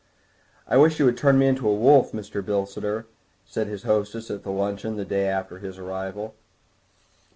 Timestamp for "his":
3.67-3.83, 5.59-5.77